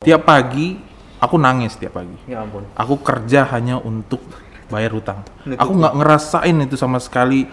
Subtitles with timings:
[0.00, 0.80] Tiap pagi
[1.20, 2.16] aku nangis tiap pagi.
[2.24, 2.64] Ya ampun.
[2.72, 4.24] Aku kerja hanya untuk
[4.72, 5.20] bayar hutang.
[5.44, 7.44] Aku nggak ngerasain itu sama sekali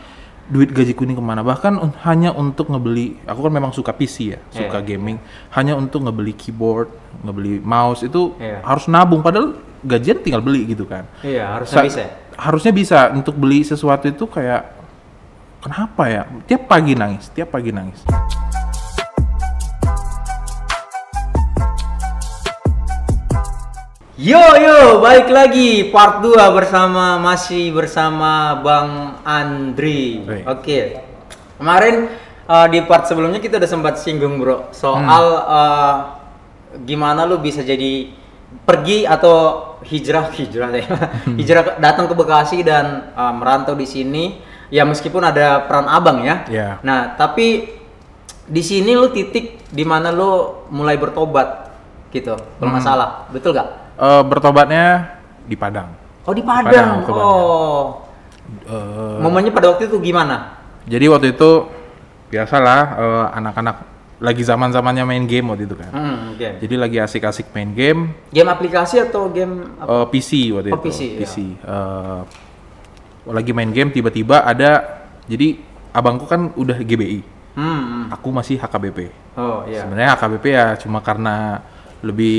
[0.47, 1.44] duit gajiku ini ke mana.
[1.44, 3.20] Bahkan un- hanya untuk ngebeli.
[3.28, 4.96] Aku kan memang suka PC ya, suka Iya.
[4.96, 5.20] gaming.
[5.52, 6.88] Hanya untuk ngebeli keyboard,
[7.20, 8.64] ngebeli mouse itu Iya.
[8.64, 9.20] harus nabung.
[9.20, 9.52] Padahal
[9.84, 11.04] gajian tinggal beli gitu kan.
[11.20, 12.00] Iya, harusnya Sa- bisa.
[12.00, 12.09] ya?
[12.39, 14.71] Harusnya bisa untuk beli sesuatu itu kayak
[15.59, 16.23] kenapa ya?
[16.48, 18.07] Tiap pagi nangis, tiap pagi nangis.
[24.18, 30.25] Yo yo, balik lagi part 2 bersama masih bersama Bang Andri.
[30.42, 31.05] Oke.
[31.61, 32.09] Kemarin
[32.50, 35.95] uh, di part sebelumnya kita udah sempat singgung, Bro, soal uh,
[36.81, 38.09] gimana lu bisa jadi
[38.66, 40.86] pergi atau hijrah hijrah ya.
[41.38, 44.42] hijrah ke- datang ke Bekasi dan uh, merantau di sini.
[44.73, 46.42] Ya meskipun ada peran Abang ya.
[46.50, 46.81] Ya.
[46.81, 47.70] Nah, tapi
[48.50, 51.70] di sini lu titik di mana lu mulai bertobat
[52.09, 53.30] gitu, kalau nggak salah.
[53.30, 53.86] Betul gak?
[53.97, 55.89] Eh, bertobatnya di Padang.
[56.22, 57.17] Oh di Padang, Padang.
[57.17, 58.06] oh.
[58.64, 60.56] Eh, Momennya pada waktu itu gimana?
[60.86, 61.67] Jadi waktu itu
[62.30, 63.75] biasalah eh, anak-anak
[64.18, 65.90] lagi zaman-zamannya main game waktu itu kan.
[65.90, 66.58] Hmm, game.
[66.58, 69.90] Jadi lagi asik-asik main game Game aplikasi atau game apa?
[69.90, 70.84] eh, PC waktu Oh, itu.
[70.86, 71.30] PC, ya.
[71.66, 72.22] Eh,
[73.28, 75.59] lagi main game tiba-tiba ada jadi
[75.92, 77.20] abangku kan udah GBI.
[77.58, 78.03] Hmm, hmm.
[78.14, 79.09] Aku masih HKBP.
[79.36, 79.81] Oh iya.
[79.81, 81.59] Sebenarnya HKBP ya cuma karena
[82.00, 82.38] lebih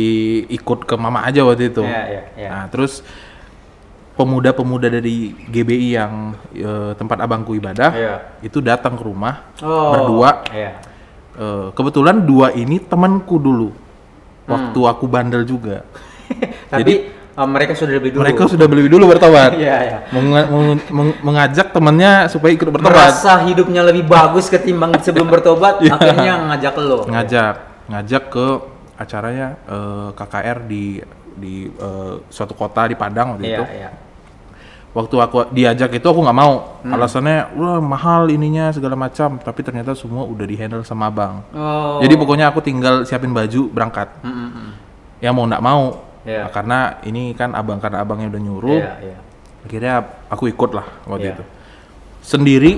[0.49, 1.83] ikut ke mama aja waktu itu.
[1.83, 2.49] Iya, iya, iya.
[2.49, 3.03] Nah, terus
[4.15, 6.13] pemuda-pemuda dari GBI yang
[6.51, 8.15] eh, tempat abangku ibadah Iya.
[8.43, 9.95] itu datang ke rumah Oh.
[9.95, 10.73] berdua Iya.
[11.35, 14.49] Eh, kebetulan dua ini temanku dulu Hmm.
[14.49, 15.87] waktu aku bandel juga
[16.67, 18.21] Tapi Jadi- eh, mereka sudah lebih dulu.
[18.21, 19.99] mereka sudah lebih dulu bertobat Iya, iya.
[20.11, 25.79] Menga- meng- meng- mengajak temannya supaya ikut bertobat Merasa hidupnya lebih bagus ketimbang sebelum bertobat,
[25.87, 25.95] Iya.
[25.95, 27.07] akhirnya ngajak lo.
[27.07, 27.55] ngajak
[27.87, 28.47] ngajak ke
[28.99, 30.85] acaranya eh, KKR di
[31.35, 33.91] di eh, suatu kota di Padang waktu Iya, itu iya.
[34.91, 36.95] waktu aku diajak itu aku nggak mau Hmm.
[36.95, 41.99] alasannya wah mahal ininya segala macam tapi ternyata semua udah di handle sama abang Oh.
[41.99, 44.71] jadi pokoknya aku tinggal siapin baju berangkat hmm, hmm.
[45.19, 45.85] ya mau nggak mau
[46.27, 46.45] Iya.
[46.45, 49.19] Nah, karena ini kan abang karena abangnya udah nyuruh Iya, iya.
[49.63, 49.95] akhirnya
[50.29, 51.35] aku ikut lah waktu Iya.
[51.35, 51.45] itu
[52.21, 52.73] sendiri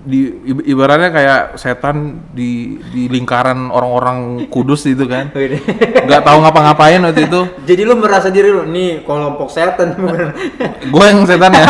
[0.00, 5.28] di ib- ibaratnya kayak setan di di lingkaran orang-orang kudus itu kan.
[6.08, 7.40] Nggak tahu ngapa-ngapain waktu itu.
[7.68, 9.92] Jadi lu merasa diri lu nih kelompok setan.
[10.92, 11.66] Gue yang setan ya?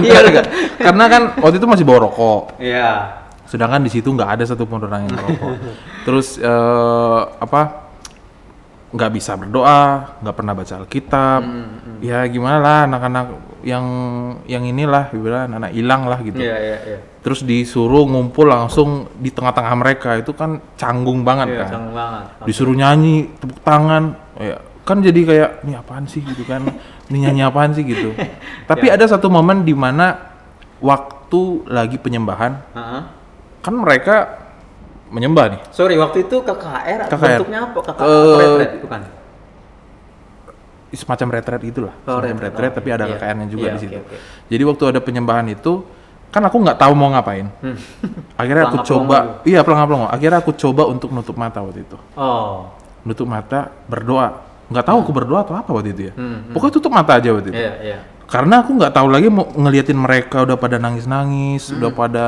[0.00, 0.42] Iya,
[0.80, 2.56] karena kan waktu itu masih bawa rokok.
[2.58, 3.18] Iya.
[3.50, 5.58] sedangkan di situ nggak ada satupun orang yang merokok
[6.06, 7.90] terus eh, apa
[8.94, 11.42] nggak bisa berdoa nggak pernah baca alkitab.
[11.42, 13.26] Hmm, ya gimana lah anak-anak
[13.62, 13.84] yang
[14.44, 16.98] yang inilah bilang anak hilang lah gitu Iya, iya, iya.
[17.20, 22.24] terus disuruh ngumpul langsung di tengah-tengah mereka itu kan canggung banget Iya, kan canggung banget.
[22.44, 26.64] disuruh nyanyi tepuk tangan ya kan jadi kayak ini apaan sih gitu kan
[27.06, 28.16] ini nyanyi apaan sih gitu
[28.70, 28.96] tapi Ya.
[28.96, 30.16] ada satu momen di mana
[30.78, 33.02] waktu lagi penyembahan Heeh.
[33.60, 34.16] kan mereka
[35.06, 37.18] menyembah nih Sorry, waktu itu KKR, KKR.
[37.42, 37.78] bentuknya apa?
[37.82, 39.00] KKR retret bukan?
[40.92, 42.50] Semacam retret gitulah Oh, semacam retret.
[42.52, 43.14] retret Oh, tapi ada iya.
[43.16, 44.16] KKN-nya juga Iya, di situ oke.
[44.46, 45.72] jadi waktu ada penyembahan itu
[46.26, 47.76] kan aku nggak tahu mau ngapain Hmm.
[48.34, 52.70] akhirnya aku coba iya pelangap-pelongo akhirnya aku coba untuk nutup mata waktu itu Oh.
[53.02, 56.90] nutup mata berdoa nggak tahu aku berdoa atau apa waktu itu ya Hmm, pokoknya tutup
[56.90, 57.98] mata aja waktu itu Iya, iya.
[58.24, 61.76] karena aku nggak tahu lagi mau ngeliatin mereka udah pada nangis-nangis Hmm.
[61.76, 62.26] udah pada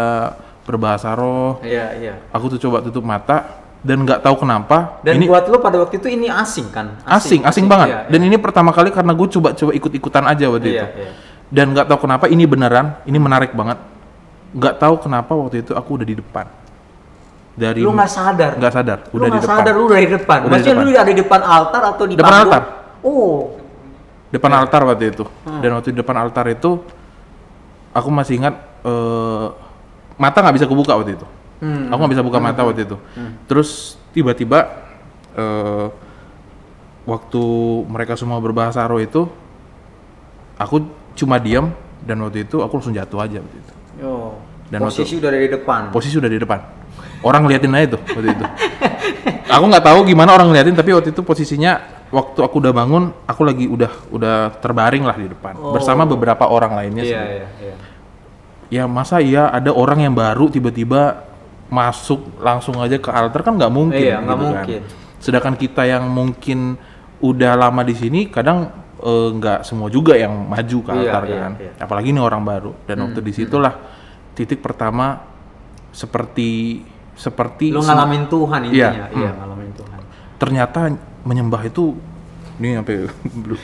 [0.62, 2.14] berbahasa roh Iya, iya.
[2.28, 5.98] aku tuh coba tutup mata dan nggak tahu kenapa Dan ini buat lo pada waktu
[5.98, 7.02] itu ini asing kan?
[7.02, 10.74] asing asing banget Iya, dan ini pertama kali karena gue coba-coba ikut-ikutan aja waktu Iya,
[10.78, 11.10] itu iya.
[11.50, 13.82] dan nggak tahu kenapa ini beneran ini menarik banget
[14.52, 16.46] nggak tahu kenapa waktu itu aku udah di depan
[17.52, 18.50] dari Lu nggak sadar?
[18.54, 20.38] nggak sadar Lu udah di depan sadar lu udah di depan?
[20.38, 20.96] Udah di Maksudnya lu depan.
[20.96, 22.46] ada di depan altar atau di Depan panggung?
[22.48, 22.62] altar.
[23.02, 23.40] Oh.
[24.30, 25.60] depan altar waktu itu Hmm.
[25.60, 26.70] dan waktu di depan altar itu
[27.92, 29.46] aku masih ingat eh,
[30.16, 31.26] mata nggak bisa kebuka waktu itu
[31.62, 31.86] Hmm.
[31.88, 32.98] aku nggak bisa buka mata waktu itu
[33.46, 34.66] terus tiba-tiba
[35.32, 35.86] eh,
[37.02, 37.42] waktu
[37.86, 39.30] mereka semua berbahasa roh itu
[40.54, 41.70] aku cuma diam
[42.00, 43.72] dan waktu itu aku langsung jatuh aja waktu itu
[44.02, 44.34] Oh.
[44.66, 45.82] Dan Posisi udah ada di depan.
[45.92, 46.58] posisi udah di depan
[47.22, 48.44] orang ngeliatin aja tuh waktu itu
[49.46, 51.78] aku nggak tahu gimana orang ngeliatin tapi waktu itu posisinya
[52.10, 55.70] waktu aku udah bangun aku lagi udah udah terbaring lah di depan Oh.
[55.70, 57.74] bersama beberapa orang lainnya Iya, sih iya, iya.
[58.72, 61.30] ya masa iya ada orang yang baru tiba-tiba
[61.72, 64.52] masuk langsung aja ke altar kan nggak mungkin Iya, nggak gitu kan.
[64.60, 64.80] mungkin.
[65.16, 66.76] sedangkan kita yang mungkin
[67.18, 71.36] udah lama di sini kadang eh, nggak semua juga yang maju ke Iya, altar iya,
[71.40, 71.72] kan iya.
[71.80, 73.72] apalagi ini orang baru dan waktu di situlah
[74.32, 75.24] titik pertama
[75.90, 76.80] seperti
[77.14, 79.06] seperti Lu ngalamin Tuhan Iya, intinya.
[79.10, 79.38] Iya, hmm.
[79.38, 80.00] ngalamin Tuhan.
[80.36, 80.80] ternyata
[81.22, 81.94] menyembah itu
[82.54, 82.96] ini sampai
[83.34, 83.58] belum.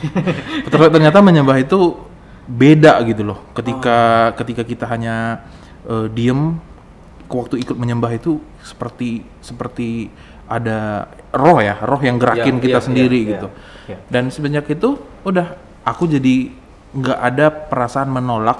[0.65, 1.79] Ter- ternyata menyembah itu
[2.45, 3.51] beda gitu loh.
[3.51, 3.97] Ketika
[4.33, 5.45] ketika kita hanya
[5.83, 6.57] eh, diem
[7.29, 10.09] waktu ikut menyembah itu seperti seperti
[10.49, 13.47] ada roh ya, roh yang gerakin Iya, kita iya, sendiri iya, gitu.
[13.85, 13.97] iya.
[14.09, 15.53] Dan semenjak itu udah
[15.83, 16.49] aku jadi
[16.89, 18.57] nggak ada perasaan menolak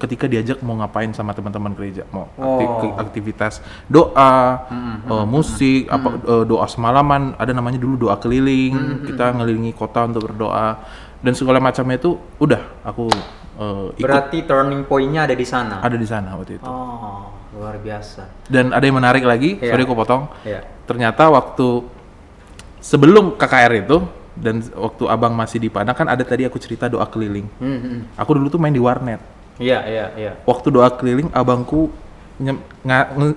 [0.00, 2.96] ketika diajak mau ngapain sama teman-teman gereja, mau Oh.
[2.96, 4.64] aktivitas doa,
[5.06, 10.26] eh, musik, apa eh, doa semalaman, ada namanya dulu doa keliling, kita ngelilingi kota untuk
[10.26, 10.82] berdoa
[11.20, 13.06] dan segala macamnya itu udah aku
[13.60, 15.78] eh, ikut Berarti turning point-nya ada di sana.
[15.78, 16.64] ada di sana waktu itu.
[16.64, 17.28] Oh,
[17.60, 18.24] luar biasa.
[18.48, 19.76] Dan ada yang menarik lagi, Iya.
[19.76, 20.32] sorry aku potong.
[20.42, 20.64] Iya.
[20.88, 21.84] Ternyata waktu
[22.80, 24.00] sebelum KKR itu
[24.32, 27.44] dan waktu abang masih di Padang kan ada tadi aku cerita doa keliling.
[27.60, 27.98] Hmm, hmm.
[28.16, 29.20] Aku dulu tuh main di warnet.
[29.60, 30.32] Iya, iya, iya.
[30.48, 31.92] Waktu doa keliling abangku
[32.40, 32.56] nye-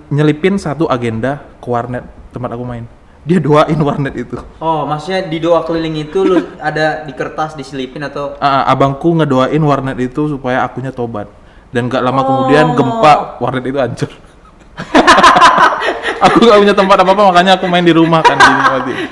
[0.08, 2.88] nyelipin satu agenda ke warnet tempat aku main.
[3.24, 4.36] Dia doain warnet itu.
[4.56, 9.60] Oh, maksudnya di doa keliling itu lu ada di kertas diselipin atau Ah, abangku ngedoain
[9.60, 11.28] warnet itu supaya akunya tobat.
[11.74, 12.76] Dan gak lama kemudian Oh.
[12.78, 14.10] gempa warnet itu hancur.
[16.24, 19.04] aku gak punya tempat apa-apa makanya aku main di rumah kan gini waktu itu.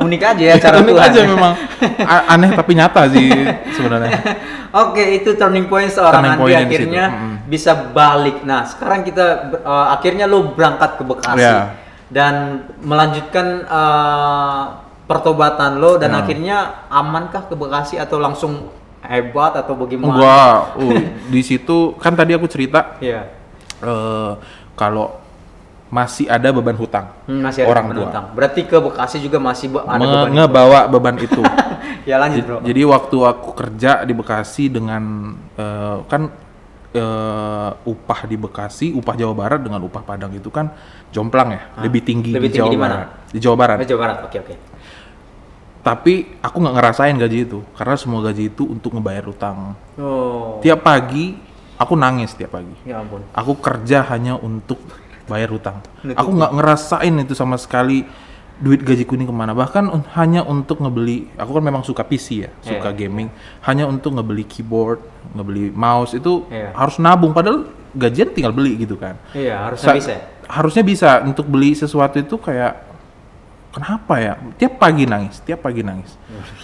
[0.00, 1.06] unik aja ya cara Unik Tuhan.
[1.06, 1.52] aja memang
[2.02, 3.30] A- aneh tapi nyata sih
[3.70, 4.10] sebenarnya.
[4.82, 7.34] Oke, itu turning point seorang Turning Andi point-nya di situ, akhirnya mm.
[7.46, 8.36] bisa balik.
[8.42, 9.26] Nah, sekarang kita
[9.56, 11.74] eh, akhirnya lu berangkat ke Bekasi Iya.
[12.06, 12.34] dan
[12.80, 14.62] melanjutkan eh,
[15.06, 16.18] pertobatan lo dan Ya.
[16.18, 16.56] akhirnya
[16.86, 18.70] amankah ke Bekasi atau langsung
[19.02, 20.12] hebat atau bagaimana?
[20.12, 23.26] Enggak, uh, di situ kan tadi aku cerita Iya.
[23.80, 24.32] eh,
[24.74, 25.16] kalau
[25.88, 28.06] masih ada beban hutang Hmm, masih ada orang beban tua.
[28.06, 28.24] hutang.
[28.32, 30.28] Berarti ke Bekasi juga masih be- ada Me- beban.
[30.32, 31.42] ngebawa beban itu.
[32.08, 32.56] ya lanjut, Bro.
[32.62, 35.02] Jadi waktu aku kerja di Bekasi dengan
[35.54, 36.30] eh, kan
[36.90, 40.70] eh, upah di Bekasi, upah Jawa Barat dengan upah Padang itu kan
[41.08, 42.94] jomplang ya, lebih tinggi Lebih di tinggi Jawa di mana?
[42.94, 43.08] Barat.
[43.26, 43.76] Di Jawa Barat.
[43.76, 44.18] Oh, Jawa Barat.
[44.24, 44.54] Oke, oke.
[45.80, 49.72] Tapi aku nggak ngerasain gaji itu karena semua gaji itu untuk ngebayar utang.
[49.96, 50.60] Oh.
[50.60, 51.32] Tiap pagi
[51.74, 52.76] aku nangis tiap pagi.
[52.84, 53.24] Ya ampun.
[53.32, 54.76] Aku kerja hanya untuk
[55.24, 55.80] bayar utang.
[56.04, 58.04] Aku nggak ngerasain itu sama sekali
[58.60, 59.56] duit gaji kuning ke mana.
[59.56, 61.32] Bahkan un- hanya untuk ngebeli.
[61.40, 63.32] Aku kan memang suka PC ya, suka Iya, gaming.
[63.64, 65.00] Hanya untuk ngebeli keyboard,
[65.32, 66.76] ngebeli mouse itu Iya.
[66.76, 67.32] harus nabung.
[67.32, 67.64] Padahal
[67.96, 69.16] gajian tinggal beli gitu kan.
[69.32, 70.12] Iya, harusnya Sa- bisa.
[70.12, 70.20] ya?
[70.44, 72.89] Harusnya bisa untuk beli sesuatu itu kayak
[73.70, 74.34] kenapa ya?
[74.58, 76.14] Tiap pagi nangis, tiap pagi nangis.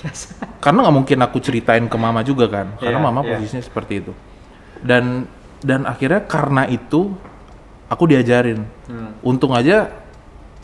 [0.64, 3.38] Karena nggak mungkin aku ceritain ke mama juga kan, karena Iya, mama iya.
[3.38, 4.12] posisinya seperti itu.
[4.82, 5.24] Dan
[5.62, 7.14] dan akhirnya karena itu
[7.86, 8.66] aku diajarin.
[8.90, 9.14] Hmm.
[9.22, 9.88] Untung aja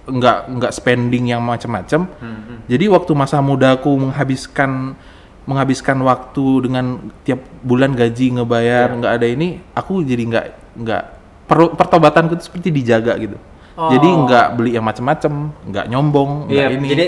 [0.02, 2.10] nggak nggak spending yang macam-macam.
[2.18, 2.58] Hmm, hmm.
[2.66, 4.98] Jadi waktu masa muda aku menghabiskan
[5.42, 8.98] menghabiskan waktu dengan tiap bulan gaji ngebayar Iya.
[8.98, 10.46] nggak ada ini, aku jadi nggak
[10.82, 11.02] nggak
[11.46, 13.38] per- pertobatanku itu seperti dijaga gitu.
[13.72, 13.88] Oh.
[13.88, 15.32] Jadi nggak beli yang macam-macam,
[15.64, 16.88] nggak nyombong, nggak Iya, ini.
[16.92, 17.06] jadi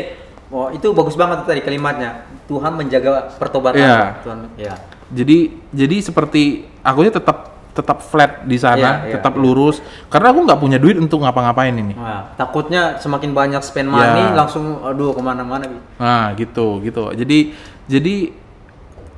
[0.48, 2.24] oh, itu bagus banget tadi kalimatnya.
[2.48, 3.80] Tuhan menjaga pertobatan.
[3.80, 4.20] Iya.
[4.24, 4.74] Tuhan, ya.
[5.12, 5.38] jadi
[5.72, 9.42] jadi seperti akunya tetap tetap flat di sana, Iya, iya, tetap iya.
[9.42, 11.92] lurus karena aku nggak punya duit untuk ngapa-ngapain ini.
[11.98, 14.38] Nah, takutnya semakin banyak spend money Iya.
[14.38, 15.66] langsung aduh ke mana-mana.
[15.98, 17.10] Nah gitu gitu.
[17.12, 17.50] Jadi
[17.90, 18.30] jadi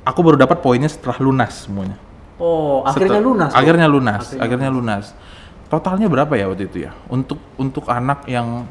[0.02, 2.00] aku baru dapat poinnya setelah lunas semuanya.
[2.40, 3.50] Oh, akhirnya Setel- lunas.
[3.52, 4.22] Akhirnya lunas.
[4.32, 5.04] Akhirnya Akhirnya, lunas.
[5.66, 6.94] Totalnya berapa ya waktu itu ya?
[7.10, 8.70] Untuk untuk anak yang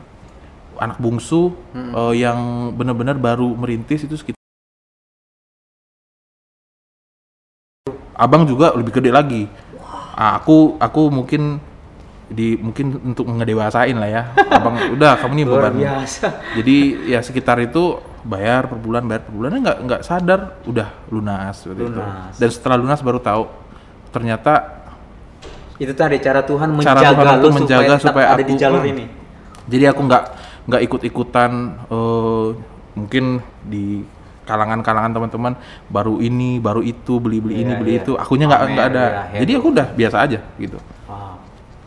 [0.76, 1.92] anak bungsu Hmm.
[1.92, 2.40] eh, yang
[2.72, 4.40] benar-benar baru merintis itu sekitar
[8.16, 9.44] Abang juga lebih gede lagi.
[10.16, 11.60] Ah, aku aku mungkin
[12.32, 14.24] di mungkin untuk ngedewasain lah ya.
[14.48, 15.74] Abang udah kamu nih beban.
[15.76, 16.28] biasa.
[16.56, 16.78] Jadi
[17.12, 21.76] ya sekitar itu bayar per bulan bayar per bulannya nggak nggak sadar udah lunas, waktu
[21.76, 21.92] itu.
[21.92, 22.34] Lunas.
[22.40, 23.44] Dan setelah lunas baru tahu
[24.16, 24.85] ternyata
[25.76, 28.82] Itu tadi cara Tuhan Cara menjaga Tuhan lu menjaga tetap supaya ada di aku- jalur
[28.82, 28.92] hmm.
[28.92, 29.06] ini.
[29.66, 30.24] jadi aku nggak
[30.66, 31.52] nggak ikut-ikutan
[31.86, 32.48] eh,
[32.94, 33.26] mungkin
[33.62, 34.06] di
[34.44, 35.54] kalangan-kalangan teman-teman
[35.88, 38.02] baru ini baru itu beli beli ini Iya, beli iya.
[38.02, 41.42] itu akunya nggak nggak ada iya, jadi aku udah biasa aja gitu Wow.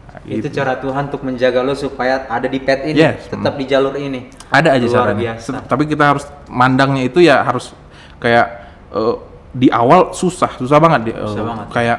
[0.09, 0.59] Nah, Itu gitu.
[0.59, 4.27] cara Tuhan untuk menjaga lo supaya ada di pet ini, Yes, tetap di jalur ini.
[4.51, 5.51] ada aja Luar caranya biasa.
[5.65, 7.71] Tapi kita harus mandangnya itu ya harus
[8.19, 8.47] kayak
[8.91, 9.15] eh,
[9.51, 11.67] di awal susah susah banget Susah banget.
[11.71, 11.99] kayak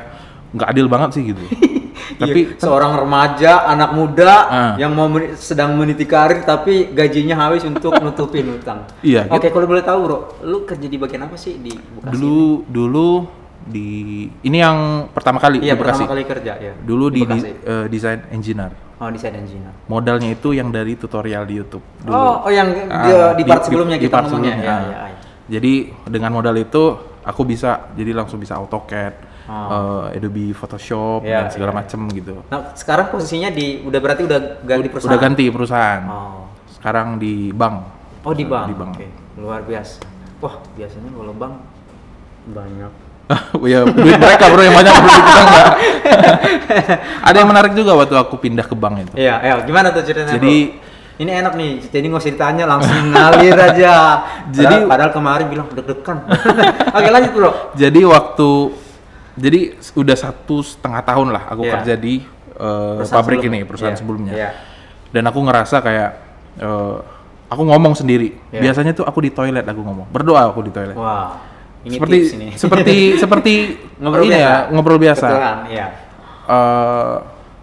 [0.52, 1.40] nggak adil banget sih gitu
[2.16, 4.74] tapi Iya, seorang remaja, anak muda Ah.
[4.76, 8.88] yang mau meni- sedang meniti karir tapi gajinya habis untuk nutupin utang.
[9.00, 12.12] Iya, Oke, kalau boleh tahu, Bro, lu kerja di bagian apa sih di Bekasi?
[12.12, 13.08] dulu dulu
[13.62, 13.88] di
[14.42, 14.78] ini yang
[15.10, 16.74] pertama kali Iya, di Bekasi pertama kali kerja ya.
[16.76, 19.72] dulu di, di eh, desain engineer Oh, desain engineer.
[19.86, 22.12] modalnya itu yang dari tutorial di YouTube dulu.
[22.12, 24.56] Oh, oh yang di, Ah, di part sebelumnya di kita part ngomongnya.
[24.56, 25.18] sebelumnya, Ya, ya, ya.
[25.50, 25.74] Jadi
[26.06, 26.84] dengan modal itu
[27.22, 29.14] aku bisa jadi langsung bisa AutoCAD,
[29.50, 30.06] Oh.
[30.14, 31.78] eh, Adobe Photoshop Iya, dan segala iya.
[31.82, 32.34] macem gitu.
[32.54, 35.10] Nah, sekarang posisinya di udah berarti udah ganti perusahaan.
[35.10, 36.02] Udah ganti perusahaan.
[36.06, 36.46] Oh.
[36.70, 37.76] Sekarang di bank.
[38.22, 38.70] Oh di bank.
[38.70, 38.92] Di bank.
[38.94, 39.08] Oke,
[39.42, 40.06] luar biasa.
[40.40, 41.54] Wah biasanya kalau bank
[42.54, 42.92] banyak.
[43.74, 45.68] ya duit mereka bro yang banyak duit kita enggak.
[47.26, 49.14] Ada yang menarik juga waktu aku pindah ke bank itu.
[49.18, 50.38] Iya, ya gimana tuh ceritanya?
[50.38, 50.88] Jadi- bro?
[51.20, 54.24] ini enak nih, jadi nggak usah ditanya langsung ngalir aja.
[54.56, 56.18] Jadi- padahal, padahal kemarin bilang deg-degan.
[56.98, 57.52] Oke lanjut bro.
[57.76, 58.50] Jadi waktu
[59.40, 59.60] jadi
[59.96, 61.72] udah satu setengah tahun lah aku Iya.
[61.74, 63.56] kerja di Perusahaan pabrik sebelumnya.
[63.56, 64.34] ini perusahaan Iya, sebelumnya.
[64.34, 64.50] iya.
[65.10, 66.10] Dan aku ngerasa kayak
[66.60, 66.96] eh,
[67.48, 68.36] aku ngomong sendiri.
[68.50, 68.62] Iya.
[68.62, 70.08] Biasanya tuh aku di toilet aku ngomong.
[70.10, 70.94] Berdoa aku di toilet.
[70.94, 71.40] Wah,
[71.82, 72.48] ini seperti tips ini.
[72.54, 73.54] seperti seperti
[73.98, 74.44] ngobrol ini biasa.
[74.44, 75.28] ya ngobrol biasa.
[75.66, 75.86] Iya.
[76.46, 77.16] Eh,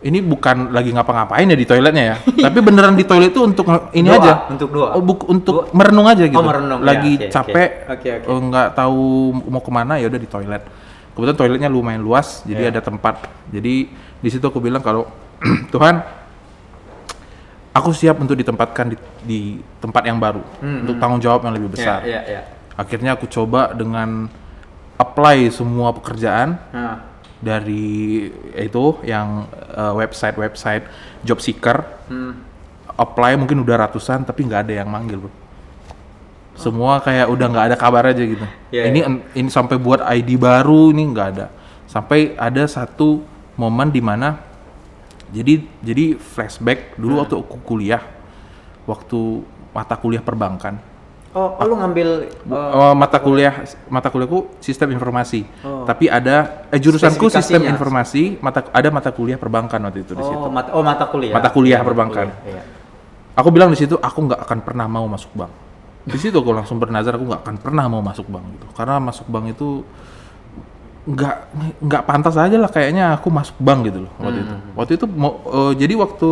[0.02, 2.16] ini bukan lagi ngapa-ngapain ya di toiletnya ya,
[2.47, 4.95] tapi beneran di toilet itu untuk ini Doa, aja, untuk doa.
[4.95, 6.37] Oh, buk- untuk merenung aja gitu.
[6.37, 7.33] Oh, merenung, ya, Lagi oke, oke.
[7.33, 8.26] capek, Oke, oke.
[8.28, 9.02] eh, nggak tahu
[9.45, 10.62] mau ke mana ya udah di toilet.
[11.16, 12.76] Kebetulan toiletnya lumayan luas, jadi Iya.
[12.76, 13.25] ada tempat.
[13.49, 13.88] Jadi
[14.20, 15.08] di situ aku bilang kalau
[15.73, 16.04] Tuhan,
[17.73, 19.40] aku siap untuk ditempatkan di, di
[19.80, 22.04] tempat yang baru, untuk tanggung jawab yang lebih besar.
[22.04, 22.40] Iya, iya, iya.
[22.76, 24.28] Akhirnya aku coba dengan
[25.00, 30.85] apply semua pekerjaan Nah, dari itu yang eh, website-website
[31.20, 32.32] job seeker hmm.
[32.96, 35.32] apply mungkin udah ratusan tapi nggak ada yang manggil bro
[36.56, 39.00] semua kayak udah nggak ada kabar aja gitu Iya, ini
[39.36, 41.46] ini sampai buat ID baru ini nggak ada
[41.86, 43.22] sampai ada satu
[43.54, 44.40] momen di mana
[45.30, 48.02] jadi jadi flashback dulu waktu aku kuliah
[48.88, 50.80] waktu mata kuliah perbankan
[51.36, 53.52] Oh, oh, lu ngambil uh, Oh, mata kuliah
[53.92, 55.44] mata kuliahku sistem informasi.
[55.60, 55.84] Oh.
[55.84, 60.32] Tapi ada eh jurusanku sistem informasi, mata ada mata kuliah perbankan waktu itu di situ.
[60.32, 61.36] oh, mata, oh mata kuliah.
[61.36, 62.32] Mata kuliah Iya, perbankan.
[62.32, 62.62] kuliah, iya.
[63.36, 65.52] Aku bilang di situ aku nggak akan pernah mau masuk bank.
[66.06, 68.66] Di situ aku langsung bernazar aku nggak akan pernah mau masuk bank gitu.
[68.78, 69.82] Karena masuk bank itu
[71.06, 71.36] nggak
[71.86, 74.54] nggak pantas aja lah kayaknya aku masuk bank gitu loh waktu itu.
[74.75, 76.28] Waktu itu mau eh, jadi waktu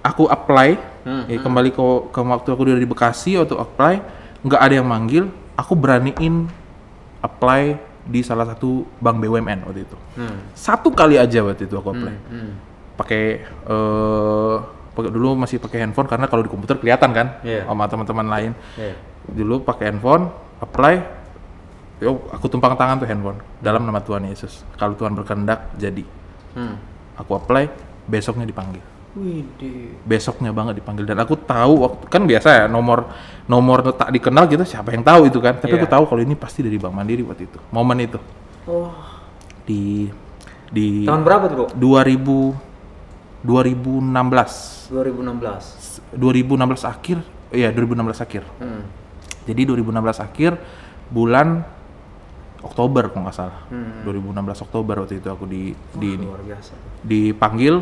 [0.00, 1.80] aku apply Hmm, eh, kembali ke
[2.12, 4.04] ke waktu aku udah di Bekasi waktu apply
[4.44, 6.44] nggak ada yang manggil, aku beraniin
[7.24, 9.96] apply di salah satu bank BUMN waktu itu.
[10.20, 10.52] Hmm.
[10.52, 12.52] Satu kali aja waktu itu aku apply Hmm.
[13.00, 17.64] pakai eh pakai dulu masih pakai handphone karena kalau di komputer kelihatan kan Iya.
[17.64, 18.94] sama teman-teman lain Iya.
[19.26, 20.28] dulu pakai handphone
[20.58, 20.94] apply
[21.98, 26.02] yo aku tumpang tangan tuh handphone dalam nama Tuhan Yesus kalau Tuhan berkehendak jadi
[26.50, 26.76] Hmm.
[27.14, 27.70] aku apply
[28.04, 29.94] besoknya dipanggil Widih.
[30.02, 33.10] besoknya banget dipanggil dan aku tahu waktu kan biasa ya nomor
[33.44, 35.82] nomor tak dikenal gitu siapa yang tahu itu kan tapi Iya.
[35.82, 38.18] aku tahu kalau ini pasti dari Bank Mandiri waktu itu momen itu
[38.64, 38.92] Oh,
[39.64, 40.06] di
[40.70, 41.66] di tahun berapa tuh, Bro?
[41.74, 42.69] 2000
[43.42, 46.12] 2016 2016.
[46.12, 47.18] 2016 akhir
[47.50, 48.82] iya 2016 akhir Hmm.
[49.42, 50.52] jadi 2016 akhir
[51.08, 51.64] bulan
[52.60, 54.04] Oktober kalau nggak salah Hmm.
[54.04, 56.72] 2016 Oktober waktu itu aku di di biasa.
[57.00, 57.74] dipanggil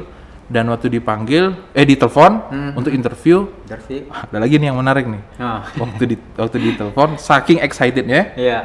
[0.48, 2.72] dan waktu dipanggil eh ditelepon Hmm.
[2.74, 4.06] untuk interview Darvi.
[4.06, 8.58] ada lagi nih yang menarik nih Nah, waktu di waktu ditelepon saking excitednya iya.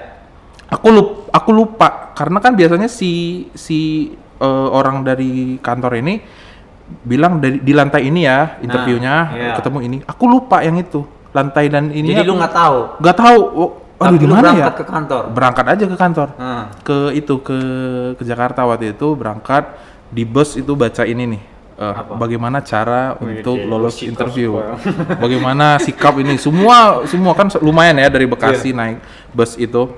[0.70, 3.12] aku lupa aku lupa karena kan biasanya si
[3.52, 6.22] si eh, orang dari kantor ini
[7.02, 9.54] bilang dari di lantai ini ya interviewnya iya.
[9.56, 12.78] ketemu ini aku lupa yang itu lantai dan ini Jadi lu nggak tahu.
[13.00, 15.22] nggak tahu oh, aduh di mana ya berangkat ke kantor.
[15.32, 16.64] berangkat aja ke kantor Nah.
[16.80, 17.58] ke itu ke
[18.14, 19.64] ke Jakarta waktu itu berangkat
[20.08, 22.16] di bus itu baca ini nih Apa?
[22.16, 24.78] bagaimana cara Wih, untuk lolos interview supaya-
[25.24, 28.78] bagaimana sikap ini semua semua kan lumayan ya dari Bekasi Iya.
[28.78, 28.98] naik
[29.32, 29.90] bus itu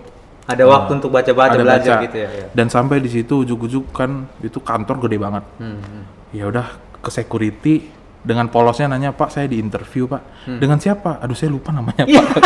[0.46, 2.06] Ada waktu untuk baca-baca belajar baca.
[2.06, 2.30] gitu ya.
[2.32, 2.46] ya.
[2.54, 5.82] dan sampai di situ ujuk-ujuk kan itu kantor gede banget Hmm.
[6.30, 6.68] Ya udah
[6.98, 7.76] ke security
[8.20, 10.58] dengan polosnya nanya pak saya di interview pak Hmm.
[10.58, 12.22] dengan siapa aduh saya lupa namanya Iya.
[12.24, 12.42] pak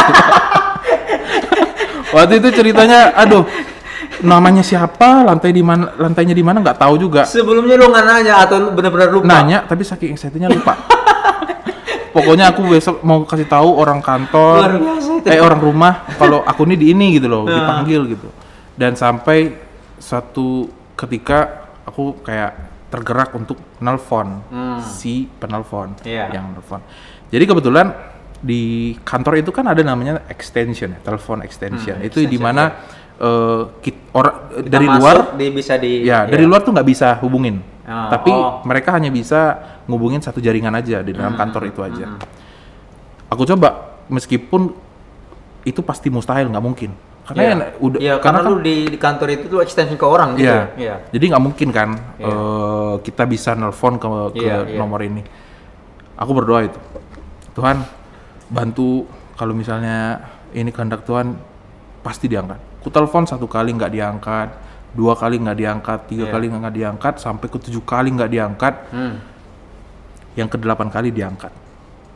[2.09, 3.45] waktu itu ceritanya aduh
[4.19, 8.33] namanya siapa lantai di mana lantainya di mana nggak tahu juga Sebelumnya lu nggak nanya
[8.41, 9.25] atau benar-benar lupa?
[9.25, 10.75] nanya tapi saking excitednya lupa
[12.13, 15.27] pokoknya aku besok mau kasih tahu orang kantor biasa itu.
[15.29, 17.53] eh orang rumah kalau aku ini di ini gitu loh Nah.
[17.53, 18.27] dipanggil gitu
[18.75, 19.55] dan sampai
[19.95, 21.48] satu ketika
[21.86, 24.81] aku kayak tergerak untuk nelpon Hmm.
[24.81, 26.34] si penelpon Iya.
[26.34, 26.81] yang nelpon
[27.29, 27.93] jadi kebetulan
[28.39, 28.62] di
[29.00, 32.72] kantor itu kan ada namanya extension ya, telepon extension Hmm, itu di mana
[33.79, 37.60] kit- Kita dari masuk, luar di, bisa di Ya, dari luar tuh nggak bisa hubungin.
[37.84, 38.63] Ah, Tapi oh.
[38.63, 42.05] mereka hanya bisa ngubungin satu jaringan aja di dalam Hmm, kantor itu aja.
[42.08, 42.19] hmm.
[43.27, 44.72] Aku coba meskipun
[45.62, 46.91] itu pasti mustahil nggak mungkin.
[47.29, 47.53] Karena Iya.
[47.53, 50.33] ya, udah Iya, karena, karena, kan lu di, di kantor itu lu extension ke orang
[50.33, 50.50] gitu.
[50.50, 50.62] Iya.
[50.74, 50.95] Iya.
[51.13, 52.25] Jadi nggak mungkin kan Iya.
[52.25, 54.77] eh, kita bisa nelpon ke ke Iya, iya.
[54.81, 55.21] nomor ini.
[56.17, 56.79] Aku berdoa itu.
[57.53, 57.86] Tuhan
[58.50, 59.05] bantu
[59.38, 61.38] kalau misalnya ini kehendak Tuhan
[62.01, 62.57] pasti diangkat.
[62.81, 64.50] Ku telepon satu kali nggak diangkat,
[64.98, 66.33] dua kali nggak diangkat, tiga Iya.
[66.33, 69.21] kali nggak diangkat, sampai ke tujuh kali nggak diangkat, Hmm.
[70.33, 71.53] yang ke delapan kali diangkat.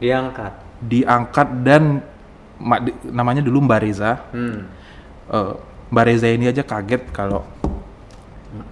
[0.01, 0.53] Diangkat.
[0.82, 2.01] Diangkat dan
[3.05, 4.17] namanya dulu Mbak Reza.
[4.34, 4.82] Hmm.
[5.30, 5.53] Eh,
[5.89, 7.46] Mbak Reza ini aja kaget kalau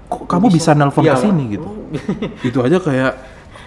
[0.08, 1.70] kok kamu bisa, nelpon Iya, ke sini gitu.
[2.52, 3.12] itu aja kayak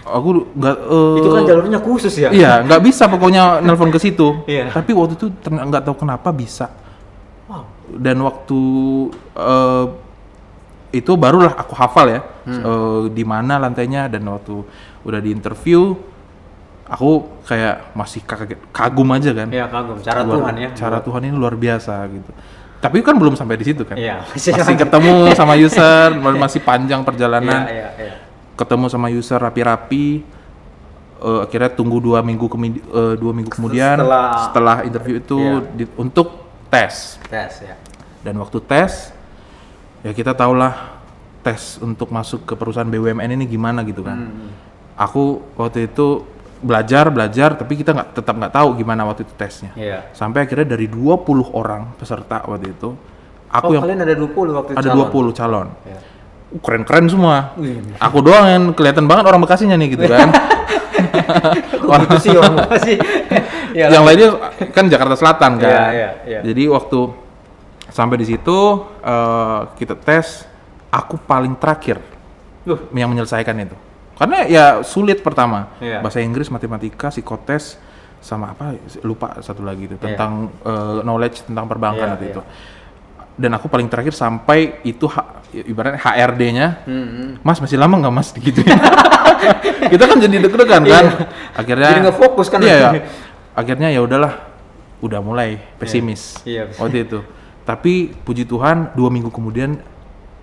[0.05, 2.29] aku nggak eh, Itu kan jalurnya khusus ya?
[2.29, 4.45] Iya, nggak bisa pokoknya nelpon ke situ.
[4.45, 4.69] Iya.
[4.69, 6.69] Tapi waktu itu ternyata nggak tahu kenapa bisa.
[7.49, 7.65] Wow.
[7.89, 8.59] Dan waktu
[9.33, 9.85] eh,
[10.93, 12.61] itu barulah aku hafal ya Hmm.
[12.61, 14.61] eh, di mana lantainya dan waktu
[15.01, 15.97] udah di interview
[16.85, 19.49] aku kayak masih kaget kagum aja kan.
[19.49, 20.69] Iya kagum, cara Luar- Tuhan ya.
[20.71, 22.29] Cara Tuhan ini luar biasa gitu.
[22.85, 23.97] Tapi kan belum sampai di situ kan.
[23.97, 26.09] Iya, masih masih ketemu sama user,
[26.45, 28.13] masih panjang perjalanan Iya, iya, iya.
[28.53, 30.21] ketemu sama user rapi-rapi
[31.17, 35.59] eh, akhirnya tunggu dua minggu kemi- eh, dua minggu kemudian Setelah- setelah, interview itu Iya.
[35.73, 36.27] di- untuk
[36.67, 37.73] tes Tes ya.
[38.21, 39.09] dan waktu tes
[40.01, 41.01] ya kita tahulah
[41.41, 44.49] tes untuk masuk ke perusahaan BUMN ini gimana gitu kan Hmm.
[44.93, 46.21] aku waktu itu
[46.65, 50.09] belajar belajar tapi kita nggak tetap nggak tahu gimana waktu itu tesnya Iya.
[50.17, 52.89] sampai akhirnya dari 20 orang peserta waktu itu
[53.53, 55.29] aku oh, yang kalian ada 20 waktu ada calon?
[55.29, 55.99] 20 calon Iya.
[56.55, 57.57] Uh, keren-keren semua.
[57.99, 60.29] Aku doang yang kelihatan banget orang Bekasinya nih gitu kan.
[61.83, 62.95] Kok gitu sih orang Bekasi?
[63.75, 65.67] Ya, yang lainnya kan Jakarta Selatan kan.
[65.67, 66.39] Iya, iya, iya.
[66.45, 67.11] Jadi waktu
[67.91, 68.57] sampai di situ
[69.03, 70.47] eh, kita tes,
[70.93, 71.99] aku paling terakhir
[72.63, 73.75] Loh, yang menyelesaikan itu.
[74.15, 75.75] Karena ya sulit pertama.
[75.77, 75.99] Iya.
[75.99, 77.75] Bahasa Inggris, matematika, psikotes
[78.19, 80.01] sama apa lupa satu lagi itu Iya.
[80.01, 80.31] tentang
[80.61, 82.33] eh, knowledge tentang perbankan Iya, waktu iya.
[82.33, 82.41] itu.
[83.35, 87.29] Dan aku paling terakhir sampai itu H- ibaratnya HRD-nya hmm, hmm.
[87.43, 88.63] Mas masih lama nggak mas gitu
[89.91, 91.05] kita kan jadi deg-degan kan
[91.51, 92.63] akhirnya Jadi nggak fokus kan?
[92.63, 93.03] iya, iya.
[93.51, 94.39] akhirnya ya udahlah
[94.99, 96.79] udah mulai pesimis Iya, iya.
[96.79, 97.19] waktu itu
[97.63, 99.79] tapi puji Tuhan dua minggu kemudian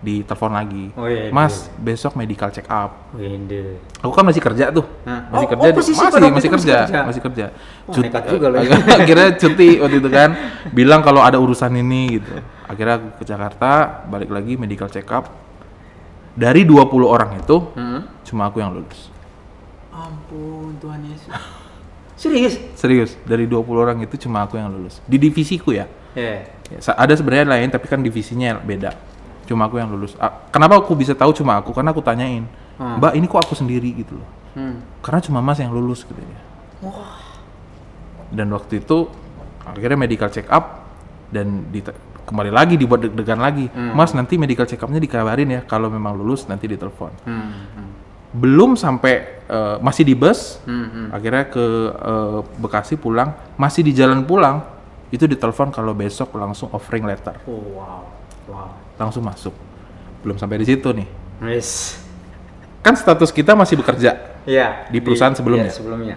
[0.03, 3.79] ditelepon lagi Oh, iya, mas besok medical check up Winde.
[3.97, 5.31] aku kan masih kerja tuh Hah?
[5.31, 6.77] masih Oh, kerja oh, masih masih itu kerja masih kerja?
[7.07, 7.47] masih kerja
[7.85, 8.71] Wah, nekat juga lo ya.
[8.99, 10.31] akhirnya cuti waktu itu kan
[10.69, 13.71] bilang kalau ada urusan ini gitu akhirnya aku ke Jakarta
[14.05, 15.31] balik lagi medical check up
[16.33, 18.03] dari 20 orang itu Hmm.
[18.23, 19.09] cuma aku yang lulus
[19.89, 21.31] Ampun Tuhan Yesus.
[22.17, 22.55] Serius?
[22.75, 26.45] serius dari 20 orang itu cuma aku yang lulus di divisiku ya Iya.
[26.69, 28.93] Ya, sa- ada sebenarnya lain tapi kan divisinya beda
[29.53, 32.97] cuma aku yang lulus Ah, kenapa aku bisa tahu cuma aku karena aku tanyain Hmm.
[32.97, 34.81] mbak ini kok aku sendiri gitu loh Hmm.
[35.05, 36.41] karena cuma mas yang lulus gitu ya
[38.33, 39.13] dan waktu itu
[39.63, 40.89] akhirnya medical check up
[41.29, 41.69] dan
[42.23, 43.93] kembali lagi dibuat deg-degan lagi Hmm.
[43.93, 47.53] mas nanti medical check upnya dikabarin ya kalau memang lulus nanti ditelepon Hmm.
[47.77, 47.91] hmm.
[48.33, 50.89] belum sampai eh, masih di bus Hmm.
[50.89, 51.07] hmm.
[51.13, 54.65] akhirnya ke eh, Bekasi pulang masih di jalan pulang
[55.13, 58.01] itu ditelepon kalau besok langsung offering letter Oh, wow.
[58.43, 58.71] Wow.
[59.03, 59.55] Langsung masuk
[60.21, 61.09] belum sampai di situ nih
[61.43, 61.99] Yes.
[62.79, 64.91] kan status kita masih bekerja Iya.
[64.91, 65.67] Di perusahaan sebelumnya?
[65.67, 66.17] Iya, sebelumnya.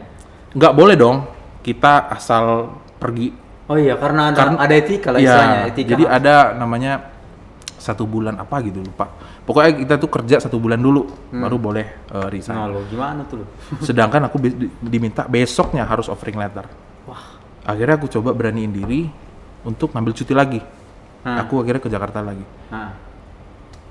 [0.51, 1.29] nggak boleh dong
[1.61, 3.29] kita asal pergi
[3.65, 5.59] Oh iya, karena ada, Karena- ada etika lah Iya, istilahnya.
[5.67, 5.89] Etika.
[5.89, 6.93] jadi ada namanya
[7.75, 12.27] satu bulan apa gitu lupa pokoknya kita tuh kerja satu bulan dulu baru boleh eh,
[12.29, 13.45] resign Nah, lo gimana tuh lo?
[13.83, 16.65] sedangkan aku be- di- diminta besoknya harus offering letter
[17.05, 17.37] Wah.
[17.63, 19.05] akhirnya aku coba beraniin diri
[19.61, 20.61] untuk ngambil cuti lagi
[21.25, 21.41] Hmm.
[21.41, 22.93] aku akhirnya ke Jakarta lagi Nah.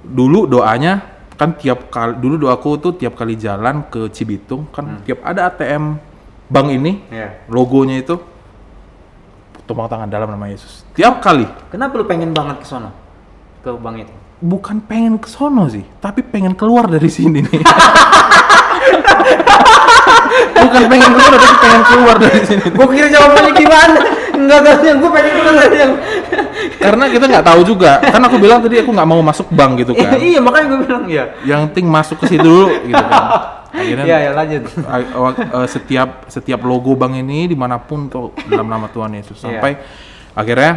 [0.01, 1.03] dulu doanya
[1.35, 5.99] kan tiap kali dulu doaku tuh tiap kali jalan ke Cibitung kan tiap ada ATM
[6.47, 7.43] bank ini Iya.
[7.49, 8.15] logonya itu
[9.65, 12.95] tumpang tangan dalam nama Yesus tiap kali Kenapa lu pengen banget ke sono?
[13.61, 14.15] Ke bank itu?
[14.37, 17.63] bukan pengen ke sono sih tapi pengen keluar dari sini nih
[20.55, 23.99] bukan pengen keluar tapi pengen keluar dari sini Gue kira jawabannya gimana?
[24.35, 25.93] Enggak tahu yang gue pengen dari yang.
[26.81, 29.93] karena kita nggak tahu juga kan aku bilang tadi aku nggak mau masuk bank gitu
[29.95, 31.25] kan iya makanya gue bilang ya.
[31.45, 33.25] yang penting masuk ke situ dulu gitu kan
[33.79, 34.63] akhirnya Iya ya lanjut.
[35.67, 39.59] setiap setiap logo bank ini di mana pun tuh dalam nama Tuhan Yesus Iya.
[39.59, 39.73] sampai
[40.35, 40.73] akhirnya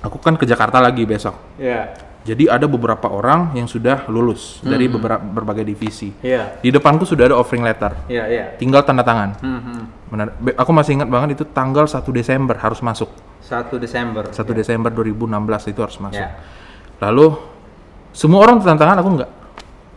[0.00, 2.03] aku kan ke Jakarta lagi besok Iya.
[2.24, 6.58] Jadi ada beberapa orang yang sudah lulus dari beberapa berbagai divisi Iya.
[6.58, 8.44] di depanku sudah ada offering letter Iya iya.
[8.56, 9.82] tinggal tanda tangan Hmm, hmm.
[10.08, 10.26] Benar.
[10.36, 13.10] Be- aku masih ingat banget itu tanggal 1 Desember harus masuk
[13.42, 14.24] 1 Desember.
[14.26, 15.28] 1 Desember 2016
[15.68, 16.38] itu harus masuk Ya.
[16.98, 17.36] lalu
[18.10, 19.30] semua orang tanda tangan aku enggak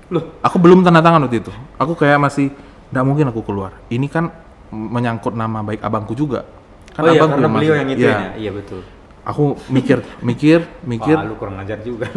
[0.07, 2.51] Loh, aku belum tanda tangan waktu itu aku kayak masih
[2.87, 4.31] nggak mungkin aku keluar ini kan
[4.67, 6.43] menyangkut nama baik abangku juga
[6.91, 8.11] kan oh iya abangku karena yang beliau yang itu Iya.
[8.11, 8.31] ya.
[8.35, 8.81] Iya betul.
[9.27, 11.19] Aku mikir mikir mikir.
[11.19, 12.07] Wah, lu kurang ajar juga.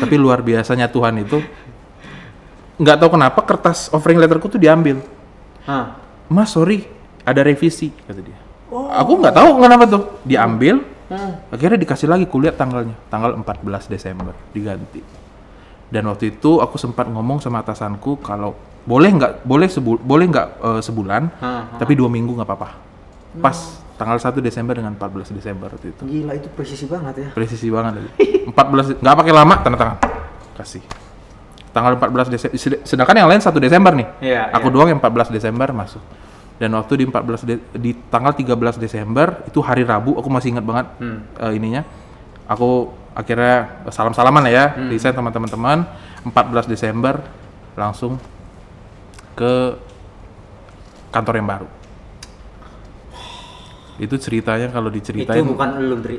[0.00, 1.44] tapi luar biasanya Tuhan itu
[2.80, 5.04] nggak tahu kenapa kertas offering letterku tuh diambil.
[5.68, 6.00] Hah.
[6.32, 6.88] mas sorry
[7.28, 8.38] ada revisi kata dia.
[8.72, 10.02] Aku nggak tahu kenapa tuh.
[10.24, 11.42] Diambil Hmm.
[11.50, 15.02] akhirnya dikasih lagi kuliah tanggalnya tanggal 14 Desember diganti.
[15.90, 18.54] Dan waktu itu aku sempat ngomong sama atasanku kalau
[18.86, 21.82] boleh nggak boleh sebu boleh nggak eh, sebulan hah.
[21.82, 22.78] tapi dua minggu nggak apa-apa.
[23.42, 26.02] Pas tanggal 1 Desember dengan 14 Desember waktu itu.
[26.08, 27.28] Gila itu presisi banget ya.
[27.36, 28.10] Presisi banget lagi.
[28.48, 29.96] 14 nggak pakai lama tanda tangan.
[30.56, 30.80] Kasih.
[31.70, 32.56] Tanggal 14 Desember.
[32.82, 34.08] Sedangkan yang lain 1 Desember nih.
[34.24, 34.74] Iya, Aku iya.
[34.74, 36.00] doang yang 14 Desember masuk.
[36.56, 40.64] Dan waktu di 14 De- di tanggal 13 Desember itu hari Rabu, aku masih ingat
[40.64, 41.20] banget Hmm.
[41.36, 41.84] eh, ininya.
[42.48, 44.92] Aku akhirnya salam-salaman lah ya, Hmm.
[44.96, 45.84] sama teman-teman.
[46.24, 47.20] 14 Desember
[47.76, 48.16] langsung
[49.32, 49.76] ke
[51.08, 51.68] kantor yang baru.
[54.00, 56.16] Itu ceritanya kalau diceritain Itu bukan lu, Dri.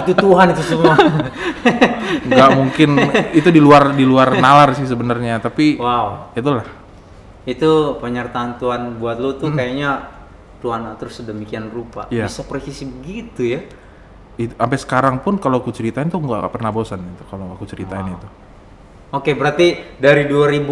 [0.00, 0.94] itu Tuhan itu semua.
[2.28, 2.90] nggak mungkin
[3.32, 6.36] itu di luar di luar nalar sih sebenarnya, tapi wow.
[6.36, 6.68] itulah.
[7.48, 10.12] Itu penyertaan Tuhan buat lu tuh kayaknya
[10.60, 12.04] Tuhan atur sedemikian rupa.
[12.12, 12.28] Iya.
[12.28, 13.60] Bisa presisi begitu ya.
[14.36, 18.12] Itu, sampai sekarang pun kalau aku ceritain tuh nggak pernah bosan itu kalau aku ceritain
[18.12, 18.28] itu.
[19.10, 20.70] Oke, berarti dari 2016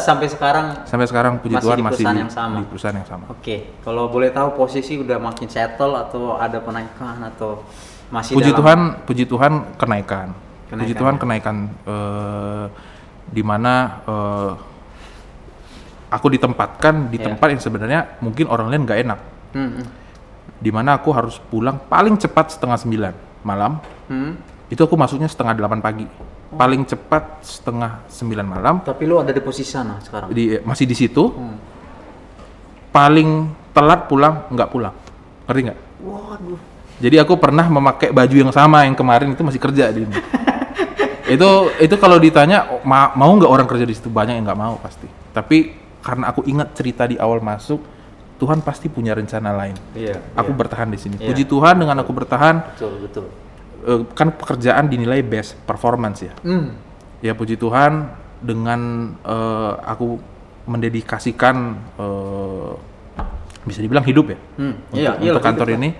[0.00, 2.56] sampai sekarang Sampai sekarang puji Masih Tuhan di masih perusahaan di, yang sama?
[2.56, 3.24] di perusahaan yang sama.
[3.28, 7.60] Oke, kalau boleh tahu posisi udah makin settle atau ada penaikan atau
[8.08, 10.28] masih Puji dalam Tuhan, puji Tuhan kenaikan.
[10.32, 11.20] Puji Kenaikan, Tuhan ya.
[11.20, 12.66] kenaikan eh,
[13.28, 13.72] di mana
[14.08, 14.52] eh,
[16.08, 17.26] aku ditempatkan di Iya.
[17.28, 19.20] tempat yang sebenarnya mungkin orang lain nggak enak.
[19.52, 19.84] Hmm.
[20.56, 23.12] Di mana aku harus pulang paling cepat setengah sembilan
[23.44, 23.76] malam.
[24.08, 24.40] Hmm.
[24.72, 26.08] Itu aku masuknya setengah delapan pagi.
[26.54, 28.74] Paling cepat setengah sembilan malam.
[28.86, 30.30] Tapi lu ada di posisi sana sekarang.
[30.30, 31.24] Di, masih di situ.
[31.30, 31.56] Hmm.
[32.94, 33.28] Paling
[33.74, 34.94] telat pulang nggak pulang.
[35.50, 35.78] Ngerti nggak?
[36.02, 36.60] Waduh.
[37.02, 40.14] Jadi aku pernah memakai baju yang sama yang kemarin itu masih kerja di ini.
[41.34, 41.50] itu
[41.82, 44.78] itu kalau ditanya oh, ma- mau nggak orang kerja di situ banyak yang nggak mau
[44.78, 45.10] pasti.
[45.34, 47.82] Tapi karena aku ingat cerita di awal masuk,
[48.38, 49.74] Tuhan pasti punya rencana lain.
[49.96, 50.20] Iya.
[50.38, 50.58] Aku iya.
[50.58, 51.16] bertahan di sini.
[51.18, 51.32] Iya.
[51.32, 53.26] Puji Tuhan dengan aku bertahan, betul betul.
[53.84, 56.32] Eh, kan pekerjaan dinilai best performance ya.
[56.40, 56.74] Hmm.
[57.20, 58.80] Ya puji Tuhan dengan
[59.20, 60.18] eh, aku
[60.64, 61.56] mendedikasikan
[61.96, 62.72] eh,
[63.64, 64.74] bisa dibilang hidup ya Hmm.
[64.88, 65.90] untuk, Iya, untuk iyalah, kantor hidup ini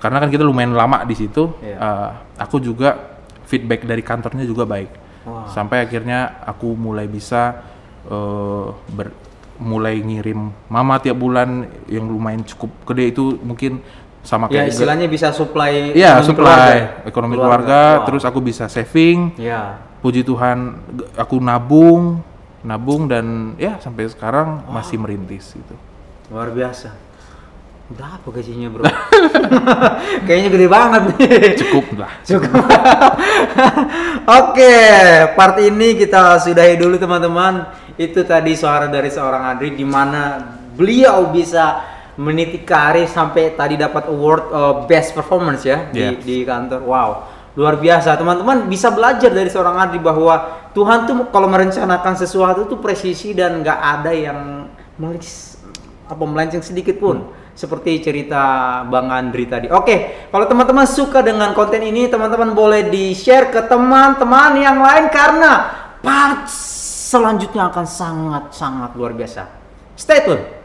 [0.00, 1.76] karena kan kita lumayan lama di situ Iya.
[1.76, 2.96] eh, aku juga
[3.44, 4.88] feedback dari kantornya juga baik
[5.22, 5.44] Wah.
[5.52, 7.60] sampai akhirnya aku mulai bisa
[8.06, 9.12] eh, ber-
[9.60, 13.84] mulai ngirim mama tiap bulan yang lumayan cukup gede itu mungkin
[14.20, 17.08] sama Ya kayak istilahnya bisa supply ekonomi supply keluarga.
[17.08, 18.04] ekonomi keluarga, Wah.
[18.04, 19.32] terus aku bisa saving.
[19.40, 20.80] ya Puji Tuhan,
[21.12, 22.24] aku nabung,
[22.60, 25.76] nabung dan ya sampai sekarang masih merintis gitu.
[26.32, 26.88] luar biasa.
[27.90, 28.86] Berapa gajinya, Bro?
[30.30, 31.58] Kayaknya gede banget nih.
[31.58, 32.12] Cukup lah.
[32.22, 32.54] Cukup.
[34.40, 34.74] Oke,
[35.34, 37.66] part ini kita sudahi dulu teman-teman.
[37.98, 40.38] Itu tadi suara dari seorang Adri di mana
[40.72, 41.82] beliau bisa
[42.20, 46.20] meniti karir sampai tadi dapat award uh, best performance ya di, Yes.
[46.20, 46.80] di kantor.
[46.84, 47.10] Wow,
[47.56, 52.78] luar biasa teman-teman bisa belajar dari seorang Adri bahwa Tuhan tuh kalau merencanakan sesuatu tuh
[52.78, 54.68] presisi dan nggak ada yang
[55.00, 55.56] melis
[56.06, 58.42] apa melenceng sedikit pun seperti cerita
[58.86, 59.66] Bang Andri tadi.
[59.72, 65.52] Oke, kalau teman-teman suka dengan konten ini, teman-teman boleh di-share ke teman-teman yang lain karena
[66.00, 66.48] part
[67.10, 69.42] selanjutnya akan sangat-sangat luar biasa.
[69.98, 70.60] Stay tune.